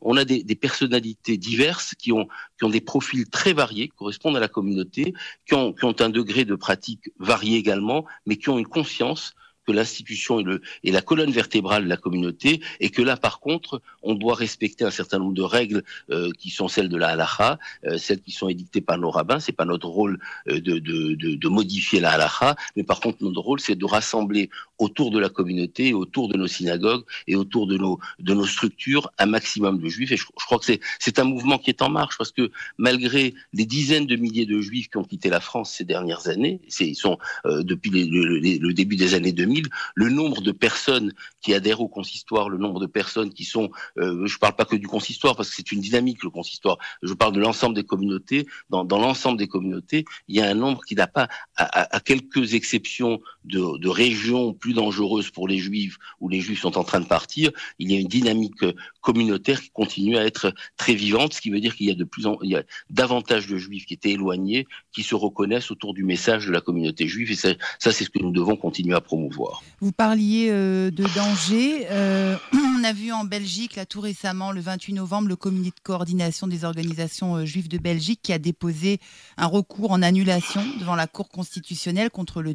on 0.00 0.16
a 0.16 0.24
des, 0.24 0.54
personnalités 0.54 1.36
diverses 1.36 1.94
qui 1.94 2.12
ont, 2.12 2.28
des 2.62 2.80
profils 2.80 3.28
très 3.28 3.52
variés, 3.52 3.88
qui 3.88 3.96
correspondent 3.96 4.36
à 4.36 4.40
la 4.40 4.48
communauté, 4.48 5.14
qui 5.46 5.54
ont 5.54 5.74
un 5.82 6.10
degré 6.10 6.44
de 6.44 6.54
pratique 6.54 7.10
varié 7.18 7.58
également, 7.58 8.04
mais 8.26 8.36
qui 8.36 8.48
ont 8.48 8.58
une 8.58 8.66
conscience 8.66 9.34
l'institution 9.72 10.40
est, 10.40 10.90
la 10.90 11.02
colonne 11.02 11.30
vertébrale 11.30 11.84
de 11.84 11.88
la 11.88 11.96
communauté 11.96 12.60
et 12.80 12.90
que 12.90 13.02
là, 13.02 13.16
par 13.16 13.40
contre, 13.40 13.80
on 14.02 14.14
doit 14.14 14.34
respecter 14.34 14.84
un 14.84 14.90
certain 14.90 15.18
nombre 15.18 15.34
de 15.34 15.42
règles 15.42 15.82
euh, 16.10 16.30
qui 16.38 16.50
sont 16.50 16.68
celles 16.68 16.88
de 16.88 16.96
la 16.96 17.08
halakha, 17.08 17.58
euh, 17.84 17.98
celles 17.98 18.20
qui 18.20 18.32
sont 18.32 18.48
édictées 18.48 18.80
par 18.80 18.98
nos 18.98 19.10
rabbins. 19.10 19.40
C'est 19.40 19.52
pas 19.52 19.64
notre 19.64 19.88
rôle 19.88 20.18
euh, 20.48 20.60
de, 20.60 21.48
modifier 21.48 22.00
la 22.00 22.12
halakha, 22.12 22.56
mais 22.76 22.84
par 22.84 23.00
contre, 23.00 23.22
notre 23.22 23.40
rôle, 23.40 23.60
c'est 23.60 23.74
de 23.74 23.84
rassembler 23.84 24.50
autour 24.78 25.10
de 25.10 25.18
la 25.18 25.28
communauté, 25.28 25.92
autour 25.92 26.28
de 26.28 26.36
nos 26.36 26.46
synagogues 26.46 27.02
et 27.26 27.36
autour 27.36 27.66
de 27.66 27.76
nos, 27.76 27.98
structures 28.46 29.10
un 29.18 29.26
maximum 29.26 29.78
de 29.78 29.88
juifs. 29.88 30.12
Et 30.12 30.16
je, 30.16 30.24
crois 30.24 30.58
que 30.58 30.64
c'est 30.98 31.18
un 31.18 31.24
mouvement 31.24 31.58
qui 31.58 31.70
est 31.70 31.82
en 31.82 31.90
marche 31.90 32.16
parce 32.16 32.32
que 32.32 32.50
malgré 32.78 33.34
les 33.52 33.66
dizaines 33.66 34.06
de 34.06 34.16
milliers 34.16 34.46
de 34.46 34.60
juifs 34.60 34.88
qui 34.88 34.96
ont 34.96 35.04
quitté 35.04 35.28
la 35.28 35.40
France 35.40 35.74
ces 35.74 35.84
dernières 35.84 36.28
années, 36.28 36.60
ils 36.80 36.94
sont 36.94 37.18
depuis 37.44 37.90
le, 37.90 38.72
début 38.72 38.96
des 38.96 39.14
années 39.14 39.32
2000, 39.32 39.59
le 39.94 40.08
nombre 40.08 40.40
de 40.42 40.52
personnes 40.52 41.12
qui 41.40 41.54
adhèrent 41.54 41.80
au 41.80 41.88
consistoire, 41.88 42.48
le 42.48 42.58
nombre 42.58 42.80
de 42.80 42.86
personnes 42.86 43.32
qui 43.32 43.44
sont, 43.44 43.70
euh, 43.98 44.26
je 44.26 44.34
ne 44.34 44.38
parle 44.38 44.56
pas 44.56 44.64
que 44.64 44.76
du 44.76 44.86
consistoire 44.86 45.36
parce 45.36 45.50
que 45.50 45.56
c'est 45.56 45.72
une 45.72 45.80
dynamique 45.80 46.22
le 46.22 46.30
consistoire, 46.30 46.78
je 47.02 47.12
parle 47.14 47.32
de 47.32 47.40
l'ensemble 47.40 47.74
des 47.74 47.84
communautés. 47.84 48.46
Dans, 48.68 48.84
l'ensemble 48.84 49.38
des 49.38 49.48
communautés, 49.48 50.04
il 50.28 50.36
y 50.36 50.40
a 50.40 50.48
un 50.48 50.54
nombre 50.54 50.82
qui 50.84 50.94
n'a 50.94 51.06
pas, 51.06 51.28
à, 51.56 52.00
quelques 52.00 52.54
exceptions 52.54 53.20
de, 53.44 53.88
régions 53.88 54.52
plus 54.52 54.74
dangereuses 54.74 55.30
pour 55.30 55.48
les 55.48 55.58
juifs 55.58 55.98
où 56.20 56.28
les 56.28 56.40
juifs 56.40 56.60
sont 56.60 56.78
en 56.78 56.84
train 56.84 57.00
de 57.00 57.06
partir, 57.06 57.50
il 57.78 57.90
y 57.90 57.96
a 57.96 57.98
une 57.98 58.08
dynamique 58.08 58.64
communautaire 59.00 59.60
qui 59.60 59.70
continue 59.70 60.16
à 60.16 60.24
être 60.24 60.54
très 60.76 60.94
vivante, 60.94 61.34
ce 61.34 61.40
qui 61.40 61.50
veut 61.50 61.60
dire 61.60 61.74
qu'il 61.74 61.86
y 61.86 61.90
a 61.90 61.94
de 61.94 62.04
plus 62.04 62.26
en, 62.26 62.38
il 62.42 62.50
y 62.50 62.56
a 62.56 62.62
davantage 62.90 63.46
de 63.46 63.56
juifs 63.56 63.86
qui 63.86 63.94
étaient 63.94 64.12
éloignés, 64.12 64.66
qui 64.92 65.02
se 65.02 65.14
reconnaissent 65.14 65.70
autour 65.70 65.94
du 65.94 66.04
message 66.04 66.46
de 66.46 66.52
la 66.52 66.60
communauté 66.60 67.08
juive 67.08 67.30
et 67.32 67.36
ça 67.36 67.54
c'est 67.78 68.04
ce 68.04 68.10
que 68.10 68.18
nous 68.18 68.32
devons 68.32 68.56
continuer 68.56 68.94
à 68.94 69.00
promouvoir. 69.00 69.39
Vous 69.80 69.92
parliez 69.92 70.48
euh, 70.50 70.90
de 70.90 71.04
danger. 71.14 71.86
Euh, 71.90 72.36
on 72.52 72.84
a 72.84 72.92
vu 72.92 73.12
en 73.12 73.24
Belgique, 73.24 73.78
tout 73.88 74.00
récemment, 74.00 74.52
le 74.52 74.60
28 74.60 74.94
novembre, 74.94 75.28
le 75.28 75.36
comité 75.36 75.70
de 75.70 75.82
coordination 75.82 76.46
des 76.46 76.64
organisations 76.64 77.36
euh, 77.36 77.44
juives 77.44 77.68
de 77.68 77.78
Belgique 77.78 78.20
qui 78.22 78.32
a 78.32 78.38
déposé 78.38 79.00
un 79.36 79.46
recours 79.46 79.92
en 79.92 80.02
annulation 80.02 80.62
devant 80.78 80.96
la 80.96 81.06
Cour 81.06 81.28
constitutionnelle 81.28 82.10
contre 82.10 82.42
le, 82.42 82.54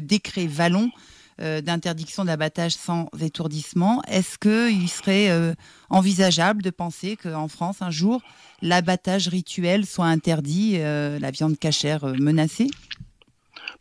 décret 0.00 0.46
Vallon 0.46 0.90
d'interdiction 1.38 2.24
d'abattage 2.24 2.76
sans 2.76 3.08
étourdissement. 3.20 4.02
Est-ce 4.06 4.38
qu'il 4.38 4.88
serait 4.88 5.56
envisageable 5.90 6.62
de 6.62 6.70
penser 6.70 7.16
qu'en 7.16 7.48
France, 7.48 7.82
un 7.82 7.90
jour, 7.90 8.22
l'abattage 8.62 9.26
rituel 9.26 9.84
soit 9.84 10.06
interdit, 10.06 10.78
la 10.78 11.30
viande 11.32 11.58
cachère 11.58 12.06
menacée? 12.20 12.68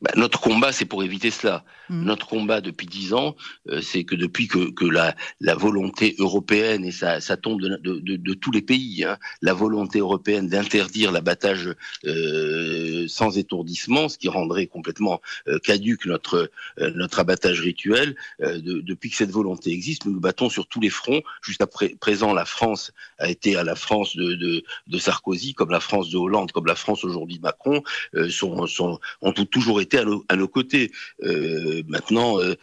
Bah, 0.03 0.11
notre 0.17 0.41
combat, 0.41 0.73
c'est 0.73 0.83
pour 0.83 1.01
éviter 1.01 1.31
cela. 1.31 1.63
Mmh. 1.89 2.03
Notre 2.03 2.27
combat 2.27 2.59
depuis 2.59 2.87
dix 2.87 3.13
ans, 3.13 3.37
euh, 3.69 3.81
c'est 3.81 4.03
que 4.03 4.15
depuis 4.15 4.49
que, 4.49 4.69
que 4.71 4.83
la, 4.83 5.15
la, 5.39 5.55
volonté 5.55 6.15
européenne, 6.19 6.83
et 6.83 6.91
ça, 6.91 7.21
ça 7.21 7.37
tombe 7.37 7.61
de, 7.61 7.77
de, 7.77 7.99
de, 7.99 8.17
de, 8.17 8.33
tous 8.33 8.51
les 8.51 8.61
pays, 8.61 9.05
hein, 9.05 9.17
la 9.41 9.53
volonté 9.53 9.99
européenne 9.99 10.49
d'interdire 10.49 11.13
l'abattage 11.13 11.73
euh, 12.05 13.07
sans 13.07 13.37
étourdissement, 13.37 14.09
ce 14.09 14.17
qui 14.17 14.27
rendrait 14.27 14.67
complètement 14.67 15.21
euh, 15.47 15.57
caduque 15.59 16.05
notre, 16.05 16.51
notre 16.77 17.19
abattage 17.19 17.61
rituel, 17.61 18.15
depuis 18.39 19.09
que 19.09 19.15
cette 19.15 19.31
volonté 19.31 19.71
existe, 19.71 20.05
nous 20.05 20.11
nous 20.11 20.19
battons 20.19 20.49
sur 20.49 20.67
tous 20.67 20.81
les 20.81 20.89
fronts. 20.89 21.21
Jusqu'à 21.41 21.67
pré 21.67 21.95
présent, 21.99 22.33
la 22.33 22.45
France 22.45 22.91
a 23.19 23.29
été 23.29 23.55
à 23.55 23.63
la 23.63 23.75
France 23.75 24.17
de, 24.17 24.63
de, 24.87 24.97
Sarkozy, 24.97 25.53
comme 25.53 25.71
la 25.71 25.79
France 25.79 26.09
de 26.09 26.17
Hollande, 26.17 26.51
comme 26.51 26.65
la 26.65 26.75
France 26.75 27.05
aujourd'hui 27.05 27.37
de 27.37 27.43
Macron, 27.43 27.83
sont, 28.29 28.67
sont, 28.67 28.99
ont 29.21 29.33
toujours 29.33 29.79
été 29.81 29.92
à 29.97 30.05
nos, 30.05 30.25
à 30.29 30.35
nos 30.35 30.47
côtés. 30.47 30.91
Euh, 31.23 31.83
maintenant, 31.87 32.39
euh, 32.39 32.55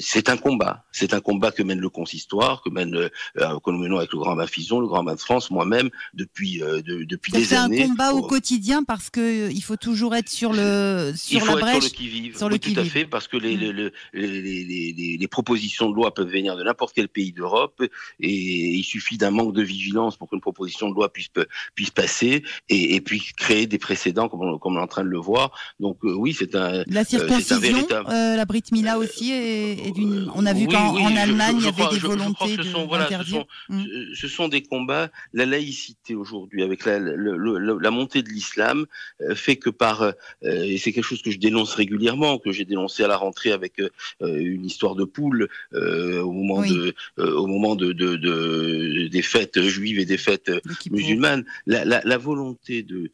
c'est 0.00 0.28
un 0.28 0.36
combat. 0.36 0.84
C'est 0.92 1.14
un 1.14 1.20
combat 1.20 1.50
que 1.50 1.62
mène 1.62 1.80
le 1.80 1.88
consistoire, 1.88 2.62
que 2.62 2.70
mène 2.70 2.94
euh, 2.94 3.08
que 3.36 3.70
nous 3.70 3.78
menons 3.78 3.98
avec 3.98 4.12
le 4.12 4.18
Grand 4.18 4.36
Bain 4.36 4.46
Fison, 4.46 4.80
le 4.80 4.86
Grand 4.86 5.04
Bain 5.04 5.14
de 5.14 5.20
France, 5.20 5.50
moi-même, 5.50 5.90
depuis 6.14 6.58
de, 6.58 7.04
depuis 7.04 7.32
des 7.32 7.54
années. 7.54 7.76
C'est 7.78 7.82
un 7.84 7.88
combat 7.88 8.12
au 8.12 8.22
quotidien 8.22 8.82
parce 8.84 9.10
que 9.10 9.50
il 9.50 9.62
faut 9.62 9.76
toujours 9.76 10.14
être 10.14 10.28
sur 10.28 10.52
le 10.52 11.12
sur 11.16 11.40
il 11.40 11.44
faut 11.44 11.56
la 11.56 11.60
brèche, 11.60 11.76
être 11.76 11.82
sur 11.82 11.90
le 11.90 11.96
qui 11.96 12.08
vive. 12.08 12.36
Sur 12.36 12.48
le 12.48 12.58
qui 12.58 12.74
tout 12.74 12.80
à 12.80 12.84
fait, 12.84 13.04
parce 13.04 13.28
que 13.28 13.36
les, 13.36 13.56
mmh. 13.56 13.90
les, 14.14 14.42
les, 14.42 14.92
les, 14.92 15.16
les 15.18 15.28
propositions 15.28 15.90
de 15.90 15.94
loi 15.94 16.12
peuvent 16.14 16.30
venir 16.30 16.56
de 16.56 16.62
n'importe 16.62 16.94
quel 16.94 17.08
pays 17.08 17.32
d'Europe 17.32 17.82
et 18.20 18.30
il 18.74 18.84
suffit 18.84 19.16
d'un 19.18 19.30
manque 19.30 19.54
de 19.54 19.62
vigilance 19.62 20.16
pour 20.16 20.28
qu'une 20.28 20.40
proposition 20.40 20.88
de 20.90 20.94
loi 20.94 21.12
puisse 21.12 21.30
puisse 21.74 21.90
passer 21.90 22.42
et, 22.68 22.94
et 22.94 23.00
puis 23.00 23.22
créer 23.36 23.66
des 23.66 23.78
précédents 23.78 24.28
comme 24.28 24.42
on, 24.42 24.58
comme 24.58 24.76
on 24.76 24.80
est 24.80 24.82
en 24.82 24.86
train 24.86 25.04
de 25.04 25.08
le 25.08 25.18
voir. 25.18 25.52
Donc 25.80 25.98
oui, 26.02 26.34
c'est 26.34 26.54
un 26.54 26.75
la 26.86 27.00
euh, 27.00 27.04
circoncision, 27.04 27.86
euh, 27.90 28.36
la 28.36 28.44
Brit 28.44 28.64
Mila 28.72 28.98
aussi, 28.98 29.32
est 29.32 29.92
d'une. 29.94 30.30
On 30.34 30.46
a 30.46 30.52
vu 30.52 30.66
oui, 30.66 30.72
qu'en 30.72 30.94
oui, 30.94 31.16
Allemagne, 31.16 31.56
il 31.58 31.64
y 31.64 31.68
avait 31.68 31.94
des 31.94 31.98
volontés 31.98 32.56
de, 32.56 32.62
sont, 32.62 32.86
voilà, 32.86 33.08
ce, 33.08 33.30
sont, 33.30 33.46
mmh. 33.68 33.84
ce 34.14 34.28
sont 34.28 34.48
des 34.48 34.62
combats. 34.62 35.10
La 35.32 35.46
laïcité 35.46 36.14
aujourd'hui, 36.14 36.62
avec 36.62 36.84
la, 36.84 36.98
le, 36.98 37.36
le, 37.36 37.78
la, 37.78 37.90
montée 37.90 38.22
de 38.22 38.28
l'islam, 38.28 38.86
euh, 39.22 39.34
fait 39.34 39.56
que 39.56 39.70
par 39.70 40.02
euh, 40.02 40.12
et 40.42 40.78
c'est 40.78 40.92
quelque 40.92 41.04
chose 41.04 41.22
que 41.22 41.30
je 41.30 41.38
dénonce 41.38 41.74
régulièrement, 41.74 42.38
que 42.38 42.52
j'ai 42.52 42.64
dénoncé 42.64 43.02
à 43.02 43.08
la 43.08 43.16
rentrée 43.16 43.52
avec 43.52 43.80
euh, 43.80 43.88
une 44.20 44.64
histoire 44.64 44.94
de 44.94 45.04
poule 45.04 45.48
au 45.72 46.32
moment 46.32 46.58
oui. 46.58 46.70
de 46.70 46.94
au 47.22 47.46
moment 47.46 47.76
de, 47.76 47.92
de, 47.92 48.16
de, 48.16 49.08
des 49.08 49.22
fêtes 49.22 49.60
juives 49.62 49.98
et 49.98 50.04
des 50.04 50.18
fêtes 50.18 50.50
musulmanes. 50.90 51.44
La, 51.66 51.84
la, 51.84 52.00
la, 52.04 52.18
volonté 52.18 52.82
de 52.82 53.10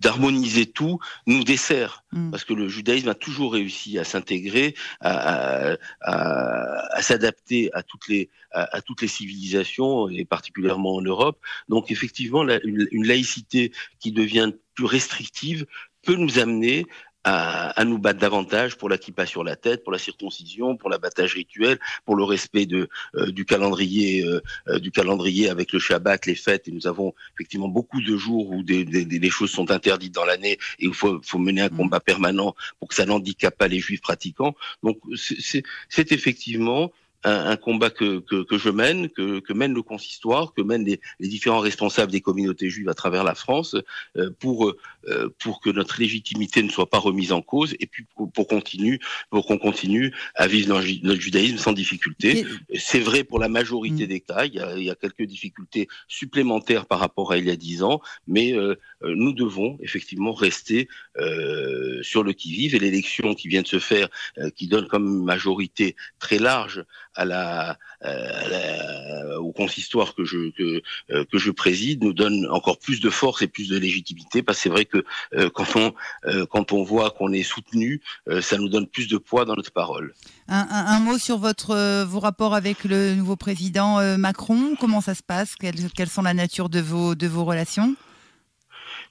d'harmoniser 0.00 0.66
tout 0.66 0.98
nous 1.26 1.44
dessert 1.44 1.95
mm. 2.12 2.30
parce 2.30 2.44
que 2.44 2.54
le 2.54 2.68
judaïsme 2.68 3.08
a 3.08 3.14
toujours 3.14 3.52
réussi 3.52 3.98
à 3.98 4.04
s'intégrer, 4.04 4.74
à, 5.00 5.76
s'adapter 7.00 7.70
à 7.72 7.82
toutes 7.82 8.08
les 8.08 9.08
civilisations 9.08 10.08
et 10.08 10.24
particulièrement 10.24 10.94
en 10.96 11.02
Europe. 11.02 11.38
Donc 11.68 11.90
effectivement, 11.90 12.42
une 12.42 13.06
laïcité 13.06 13.72
qui 14.00 14.12
devient 14.12 14.52
plus 14.74 14.86
restrictive 14.86 15.66
peut 16.06 16.14
nous 16.14 16.38
amener 16.38 16.86
à, 17.26 17.70
à, 17.70 17.84
nous 17.84 17.98
battre 17.98 18.20
davantage 18.20 18.76
pour 18.76 18.88
la 18.88 18.98
kippa 18.98 19.26
sur 19.26 19.42
la 19.42 19.56
tête, 19.56 19.82
pour 19.82 19.92
la 19.92 19.98
circoncision, 19.98 20.76
pour 20.76 20.88
l'abattage 20.88 21.34
rituel, 21.34 21.80
pour 22.04 22.14
le 22.14 22.22
respect 22.22 22.66
de, 22.66 22.88
euh, 23.16 23.32
du 23.32 23.44
calendrier, 23.44 24.24
euh, 24.24 24.40
euh, 24.68 24.78
du 24.78 24.92
calendrier 24.92 25.50
avec 25.50 25.72
le 25.72 25.80
Shabbat, 25.80 26.24
les 26.26 26.36
fêtes. 26.36 26.68
Et 26.68 26.70
nous 26.70 26.86
avons 26.86 27.14
effectivement 27.34 27.66
beaucoup 27.66 28.00
de 28.00 28.16
jours 28.16 28.48
où 28.50 28.62
des, 28.62 28.84
des, 28.84 29.04
des 29.04 29.30
choses 29.30 29.50
sont 29.50 29.72
interdites 29.72 30.14
dans 30.14 30.24
l'année 30.24 30.52
et 30.78 30.86
il 30.86 30.94
faut, 30.94 31.20
faut, 31.22 31.38
mener 31.38 31.62
un 31.62 31.66
mmh. 31.66 31.76
combat 31.76 31.98
permanent 31.98 32.54
pour 32.78 32.88
que 32.88 32.94
ça 32.94 33.04
n'handicape 33.06 33.58
pas 33.58 33.66
les 33.66 33.80
juifs 33.80 34.02
pratiquants. 34.02 34.54
Donc 34.84 34.98
c'est 35.16 36.12
effectivement 36.12 36.92
un, 37.26 37.50
un 37.50 37.56
combat 37.56 37.90
que, 37.90 38.20
que, 38.20 38.44
que, 38.44 38.56
je 38.56 38.70
mène, 38.70 39.08
que, 39.10 39.40
que, 39.40 39.52
mène 39.52 39.74
le 39.74 39.82
consistoire, 39.82 40.54
que 40.54 40.62
mènent 40.62 40.84
les, 40.84 41.00
les, 41.18 41.28
différents 41.28 41.58
responsables 41.58 42.12
des 42.12 42.20
communautés 42.20 42.70
juives 42.70 42.88
à 42.88 42.94
travers 42.94 43.24
la 43.24 43.34
France, 43.34 43.74
euh, 44.16 44.30
pour, 44.38 44.72
euh, 45.08 45.34
pour 45.40 45.60
que 45.60 45.70
notre 45.70 46.00
légitimité 46.00 46.62
ne 46.62 46.70
soit 46.70 46.88
pas 46.88 46.98
remise 46.98 47.32
en 47.32 47.42
cause, 47.42 47.74
et 47.80 47.86
puis 47.86 48.04
pour, 48.14 48.30
pour 48.30 48.46
continue, 48.46 49.00
pour 49.30 49.44
qu'on 49.46 49.58
continue 49.58 50.14
à 50.36 50.46
vivre 50.46 50.68
notre, 50.68 50.86
notre 51.02 51.20
judaïsme 51.20 51.58
sans 51.58 51.72
difficulté. 51.72 52.46
C'est 52.76 53.00
vrai 53.00 53.24
pour 53.24 53.40
la 53.40 53.48
majorité 53.48 54.04
mmh. 54.04 54.08
des 54.08 54.20
cas, 54.20 54.44
il 54.44 54.54
y, 54.54 54.60
a, 54.60 54.76
il 54.78 54.84
y, 54.84 54.90
a, 54.90 54.94
quelques 54.94 55.24
difficultés 55.24 55.88
supplémentaires 56.06 56.86
par 56.86 57.00
rapport 57.00 57.32
à 57.32 57.38
il 57.38 57.46
y 57.46 57.50
a 57.50 57.56
dix 57.56 57.82
ans, 57.82 58.00
mais 58.28 58.52
euh, 58.52 58.76
nous 59.02 59.32
devons 59.32 59.78
effectivement 59.80 60.32
rester 60.32 60.88
sur 62.02 62.22
le 62.22 62.32
qui-vive, 62.32 62.74
et 62.74 62.78
l'élection 62.78 63.34
qui 63.34 63.48
vient 63.48 63.62
de 63.62 63.66
se 63.66 63.78
faire, 63.78 64.08
qui 64.54 64.68
donne 64.68 64.86
comme 64.86 65.24
majorité 65.24 65.96
très 66.18 66.38
large 66.38 66.84
à 67.16 67.24
la, 67.24 67.78
la, 68.02 69.40
au 69.40 69.52
consistoire 69.52 70.14
que 70.14 70.24
je, 70.24 70.50
euh, 70.60 71.24
que 71.24 71.38
je 71.38 71.50
préside 71.50 72.04
nous 72.04 72.12
donne 72.12 72.46
encore 72.50 72.78
plus 72.78 73.00
de 73.00 73.10
force 73.10 73.42
et 73.42 73.46
plus 73.46 73.68
de 73.68 73.78
légitimité 73.78 74.42
parce 74.42 74.58
que 74.58 74.62
c'est 74.62 74.68
vrai 74.68 74.84
que 74.84 75.04
euh, 75.34 75.50
quand, 75.50 75.76
on, 75.76 75.94
euh, 76.26 76.46
quand 76.46 76.72
on 76.72 76.82
voit 76.82 77.10
qu'on 77.10 77.32
est 77.32 77.42
soutenu, 77.42 78.00
euh, 78.28 78.40
ça 78.40 78.58
nous 78.58 78.68
donne 78.68 78.86
plus 78.86 79.08
de 79.08 79.18
poids 79.18 79.44
dans 79.44 79.56
notre 79.56 79.72
parole. 79.72 80.14
Un, 80.48 80.66
un, 80.70 81.00
mot 81.00 81.18
sur 81.18 81.38
votre, 81.38 81.70
euh, 81.70 82.04
vos 82.04 82.20
rapports 82.20 82.54
avec 82.54 82.84
le 82.84 83.14
nouveau 83.14 83.36
président 83.36 84.16
Macron. 84.18 84.76
Comment 84.78 85.00
ça 85.00 85.14
se 85.14 85.22
passe? 85.22 85.54
Quelles, 85.54 85.90
quelles 85.94 86.08
sont 86.08 86.22
la 86.22 86.34
nature 86.34 86.68
de 86.68 86.80
vos, 86.80 87.14
de 87.14 87.26
vos 87.26 87.44
relations? 87.44 87.94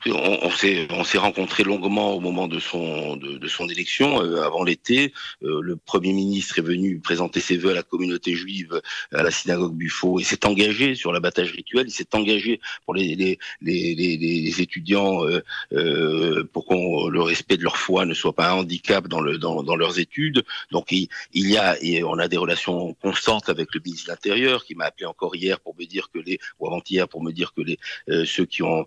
On, 0.07 0.49
s'est 0.51 0.87
on 0.91 1.03
s'est 1.03 1.17
rencontré 1.17 1.63
longuement 1.63 2.13
au 2.13 2.19
moment 2.19 2.47
de 2.47 2.59
son 2.59 3.15
de, 3.17 3.47
son 3.47 3.67
élection 3.67 4.21
euh, 4.21 4.41
avant 4.43 4.63
l'été. 4.63 5.13
Euh, 5.43 5.61
le 5.61 5.75
premier 5.75 6.13
ministre 6.13 6.59
est 6.59 6.63
venu 6.63 6.99
présenter 6.99 7.39
ses 7.39 7.57
vœux 7.57 7.71
à 7.71 7.73
la 7.73 7.83
communauté 7.83 8.35
juive 8.35 8.81
à 9.11 9.23
la 9.23 9.31
synagogue 9.31 9.75
Buffo 9.75 10.19
et 10.19 10.23
s'est 10.23 10.45
engagé 10.45 10.95
sur 10.95 11.11
l'abattage 11.11 11.51
rituel. 11.51 11.85
Il 11.87 11.91
s'est 11.91 12.15
engagé 12.15 12.59
pour 12.85 12.93
les 12.93 13.15
les 13.15 13.39
les, 13.61 13.95
les, 13.95 14.61
étudiants 14.61 15.25
euh, 15.73 16.43
pour 16.53 16.65
qu'on 16.65 17.07
le 17.07 17.21
respect 17.21 17.57
de 17.57 17.63
leur 17.63 17.77
foi 17.77 18.05
ne 18.05 18.13
soit 18.13 18.33
pas 18.33 18.51
un 18.51 18.53
handicap 18.53 19.07
dans 19.07 19.21
le 19.21 19.37
dans, 19.37 19.63
dans 19.63 19.75
leurs 19.75 19.99
études. 19.99 20.43
Donc 20.71 20.91
il, 20.91 21.07
il 21.33 21.49
y 21.49 21.57
a 21.57 21.81
et 21.81 22.03
on 22.03 22.17
a 22.19 22.27
des 22.27 22.37
relations 22.37 22.93
constantes 22.95 23.49
avec 23.49 23.73
le 23.73 23.81
ministre 23.83 24.07
de 24.07 24.11
l'Intérieur 24.11 24.65
qui 24.65 24.75
m'a 24.75 24.85
appelé 24.85 25.05
encore 25.05 25.35
hier 25.35 25.59
pour 25.59 25.75
me 25.77 25.85
dire 25.85 26.09
que 26.13 26.19
les 26.19 26.39
ou 26.59 26.67
avant-hier 26.67 27.07
pour 27.07 27.23
me 27.23 27.31
dire 27.31 27.53
que 27.53 27.61
les 27.61 27.79
ceux 28.25 28.45
qui 28.45 28.63
ont 28.63 28.85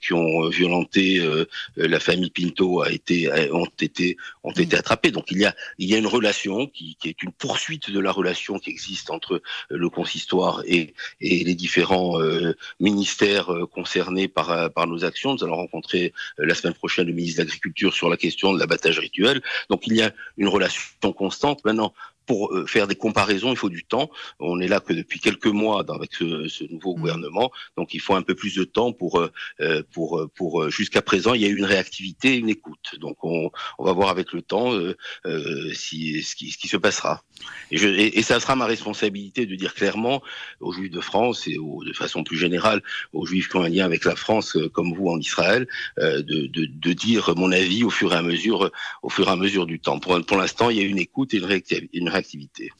qui 0.00 0.12
ont 0.12 0.45
violenté 0.50 1.20
euh, 1.20 1.46
la 1.76 2.00
famille 2.00 2.30
Pinto 2.30 2.82
a 2.82 2.90
été 2.90 3.30
ont 3.52 3.68
été 3.80 4.16
ont 4.42 4.52
été 4.52 4.76
mm. 4.76 4.78
attrapés. 4.78 5.10
Donc 5.10 5.30
il 5.30 5.38
y 5.38 5.44
a 5.44 5.54
il 5.78 5.88
y 5.88 5.94
a 5.94 5.98
une 5.98 6.06
relation 6.06 6.66
qui, 6.66 6.96
qui 7.00 7.08
est 7.08 7.22
une 7.22 7.32
poursuite 7.32 7.90
de 7.90 8.00
la 8.00 8.12
relation 8.12 8.58
qui 8.58 8.70
existe 8.70 9.10
entre 9.10 9.34
euh, 9.34 9.40
le 9.70 9.88
consistoire 9.90 10.62
et, 10.66 10.94
et 11.20 11.44
les 11.44 11.54
différents 11.54 12.20
euh, 12.20 12.54
ministères 12.80 13.48
concernés 13.72 14.28
par 14.28 14.72
par 14.72 14.86
nos 14.86 15.04
actions. 15.04 15.34
Nous 15.34 15.44
allons 15.44 15.56
rencontrer 15.56 16.12
la 16.38 16.54
semaine 16.54 16.74
prochaine 16.74 17.06
le 17.06 17.12
ministre 17.12 17.38
de 17.38 17.44
l'Agriculture 17.44 17.92
sur 17.94 18.08
la 18.08 18.16
question 18.16 18.52
de 18.52 18.58
l'abattage 18.58 18.98
rituel. 18.98 19.42
Donc 19.70 19.86
il 19.86 19.94
y 19.94 20.02
a 20.02 20.12
une 20.36 20.48
relation 20.48 21.12
constante. 21.12 21.64
Maintenant, 21.64 21.92
pour 22.26 22.52
euh, 22.52 22.66
faire 22.66 22.86
des 22.86 22.96
comparaisons, 22.96 23.50
il 23.50 23.56
faut 23.56 23.70
du 23.70 23.84
temps. 23.84 24.10
On 24.40 24.60
est 24.60 24.68
là 24.68 24.80
que 24.80 24.92
depuis 24.92 25.20
quelques 25.20 25.46
mois 25.46 25.84
avec 25.88 26.14
ce, 26.14 26.48
ce 26.48 26.64
nouveau 26.64 26.94
mmh. 26.94 27.00
gouvernement, 27.00 27.50
donc 27.76 27.94
il 27.94 28.00
faut 28.00 28.14
un 28.14 28.22
peu 28.22 28.34
plus 28.34 28.54
de 28.56 28.64
temps 28.64 28.92
pour 28.92 29.20
euh, 29.20 29.32
euh, 29.60 29.82
pour 29.92 30.28
pour 30.34 30.68
jusqu'à 30.70 31.02
présent 31.02 31.34
il 31.34 31.42
y 31.42 31.44
a 31.44 31.48
eu 31.48 31.56
une 31.56 31.64
réactivité, 31.64 32.36
une 32.36 32.48
écoute. 32.48 32.96
Donc 33.00 33.18
on, 33.22 33.50
on 33.78 33.84
va 33.84 33.92
voir 33.92 34.08
avec 34.10 34.32
le 34.32 34.42
temps 34.42 34.72
euh, 34.74 35.72
si 35.72 36.22
ce 36.22 36.34
qui, 36.34 36.50
ce 36.50 36.58
qui 36.58 36.68
se 36.68 36.76
passera. 36.76 37.22
Et, 37.70 37.76
je, 37.76 37.88
et, 37.88 38.22
ça 38.22 38.40
sera 38.40 38.56
ma 38.56 38.66
responsabilité 38.66 39.46
de 39.46 39.54
dire 39.54 39.74
clairement 39.74 40.22
aux 40.60 40.72
Juifs 40.72 40.90
de 40.90 41.00
France 41.00 41.46
et 41.46 41.58
aux, 41.58 41.84
de 41.84 41.92
façon 41.92 42.24
plus 42.24 42.38
générale 42.38 42.82
aux 43.12 43.26
Juifs 43.26 43.48
qui 43.48 43.56
ont 43.56 43.62
un 43.62 43.68
lien 43.68 43.84
avec 43.84 44.04
la 44.04 44.16
France, 44.16 44.56
comme 44.72 44.94
vous 44.94 45.08
en 45.08 45.18
Israël, 45.18 45.68
de, 45.98 46.22
de, 46.22 46.64
de, 46.64 46.92
dire 46.92 47.34
mon 47.36 47.52
avis 47.52 47.84
au 47.84 47.90
fur 47.90 48.12
et 48.14 48.16
à 48.16 48.22
mesure 48.22 48.70
au 49.02 49.10
fur 49.10 49.28
et 49.28 49.30
à 49.30 49.36
mesure 49.36 49.66
du 49.66 49.78
temps. 49.78 49.98
Pour, 49.98 50.24
pour 50.24 50.38
l'instant, 50.38 50.70
il 50.70 50.78
y 50.78 50.80
a 50.80 50.84
une 50.84 50.98
écoute 50.98 51.34
et 51.34 51.38
une, 51.38 51.44
réactivité. 51.44 52.15
Une 52.16 52.20
activité. 52.20 52.70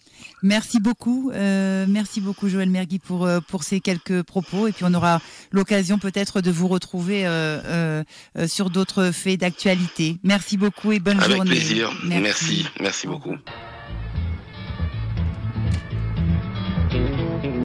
Merci 0.42 0.80
beaucoup, 0.80 1.30
euh, 1.34 1.86
merci 1.88 2.20
beaucoup 2.20 2.48
Joël 2.48 2.70
Mergui 2.70 2.98
pour 2.98 3.26
euh, 3.26 3.40
pour 3.40 3.64
ces 3.64 3.80
quelques 3.80 4.22
propos 4.22 4.66
et 4.66 4.72
puis 4.72 4.84
on 4.86 4.94
aura 4.94 5.20
l'occasion 5.50 5.98
peut-être 5.98 6.40
de 6.40 6.50
vous 6.50 6.68
retrouver 6.68 7.26
euh, 7.26 8.02
sur 8.46 8.70
d'autres 8.70 9.10
faits 9.10 9.40
d'actualité. 9.40 10.18
Merci 10.22 10.56
beaucoup 10.56 10.92
et 10.92 11.00
bonne 11.00 11.20
journée. 11.20 11.34
Avec 11.34 11.46
plaisir. 11.48 11.90
Merci, 12.04 12.22
merci, 12.22 12.66
merci 12.80 13.06
beaucoup. 13.06 13.36